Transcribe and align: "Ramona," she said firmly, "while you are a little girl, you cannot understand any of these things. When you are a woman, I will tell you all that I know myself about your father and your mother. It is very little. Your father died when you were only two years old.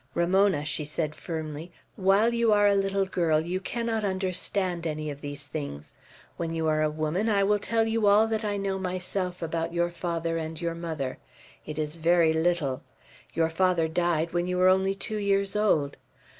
"Ramona," 0.15 0.65
she 0.65 0.83
said 0.83 1.13
firmly, 1.13 1.71
"while 1.95 2.33
you 2.33 2.51
are 2.51 2.65
a 2.65 2.73
little 2.73 3.05
girl, 3.05 3.39
you 3.39 3.59
cannot 3.59 4.03
understand 4.03 4.87
any 4.87 5.11
of 5.11 5.21
these 5.21 5.45
things. 5.45 5.95
When 6.37 6.55
you 6.55 6.65
are 6.67 6.81
a 6.81 6.89
woman, 6.89 7.29
I 7.29 7.43
will 7.43 7.59
tell 7.59 7.85
you 7.85 8.07
all 8.07 8.25
that 8.25 8.43
I 8.43 8.57
know 8.57 8.79
myself 8.79 9.43
about 9.43 9.75
your 9.75 9.91
father 9.91 10.37
and 10.39 10.59
your 10.59 10.73
mother. 10.73 11.19
It 11.67 11.77
is 11.77 11.97
very 11.97 12.33
little. 12.33 12.81
Your 13.35 13.49
father 13.51 13.87
died 13.87 14.33
when 14.33 14.47
you 14.47 14.57
were 14.57 14.69
only 14.69 14.95
two 14.95 15.17
years 15.17 15.55
old. 15.55 15.97